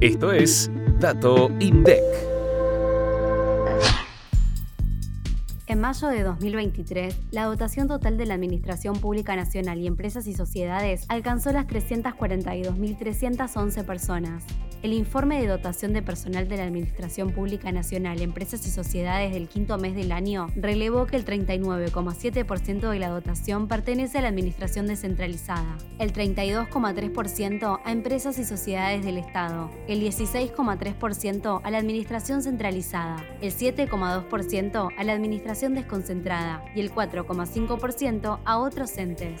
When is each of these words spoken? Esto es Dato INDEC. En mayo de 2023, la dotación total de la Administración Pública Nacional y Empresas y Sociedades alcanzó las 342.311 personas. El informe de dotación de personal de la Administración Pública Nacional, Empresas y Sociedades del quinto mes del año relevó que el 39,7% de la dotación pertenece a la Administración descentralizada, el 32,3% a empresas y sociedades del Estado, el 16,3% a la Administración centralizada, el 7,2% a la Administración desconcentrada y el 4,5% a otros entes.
Esto 0.00 0.32
es 0.32 0.70
Dato 1.00 1.50
INDEC. 1.58 1.98
En 5.66 5.80
mayo 5.80 6.06
de 6.06 6.22
2023, 6.22 7.18
la 7.32 7.46
dotación 7.46 7.88
total 7.88 8.16
de 8.16 8.26
la 8.26 8.34
Administración 8.34 9.00
Pública 9.00 9.34
Nacional 9.34 9.80
y 9.80 9.88
Empresas 9.88 10.28
y 10.28 10.34
Sociedades 10.34 11.04
alcanzó 11.08 11.50
las 11.50 11.66
342.311 11.66 13.84
personas. 13.84 14.44
El 14.80 14.92
informe 14.92 15.40
de 15.40 15.48
dotación 15.48 15.92
de 15.92 16.02
personal 16.02 16.46
de 16.48 16.56
la 16.56 16.62
Administración 16.62 17.32
Pública 17.32 17.72
Nacional, 17.72 18.22
Empresas 18.22 18.64
y 18.64 18.70
Sociedades 18.70 19.32
del 19.32 19.48
quinto 19.48 19.76
mes 19.76 19.96
del 19.96 20.12
año 20.12 20.46
relevó 20.54 21.04
que 21.06 21.16
el 21.16 21.24
39,7% 21.24 22.88
de 22.88 22.98
la 23.00 23.08
dotación 23.08 23.66
pertenece 23.66 24.18
a 24.18 24.22
la 24.22 24.28
Administración 24.28 24.86
descentralizada, 24.86 25.76
el 25.98 26.12
32,3% 26.12 27.80
a 27.84 27.90
empresas 27.90 28.38
y 28.38 28.44
sociedades 28.44 29.04
del 29.04 29.18
Estado, 29.18 29.68
el 29.88 30.00
16,3% 30.00 31.60
a 31.64 31.70
la 31.72 31.78
Administración 31.78 32.42
centralizada, 32.42 33.16
el 33.40 33.52
7,2% 33.52 34.90
a 34.96 35.04
la 35.04 35.12
Administración 35.12 35.74
desconcentrada 35.74 36.64
y 36.76 36.80
el 36.82 36.92
4,5% 36.92 38.38
a 38.44 38.58
otros 38.58 38.96
entes. 38.96 39.40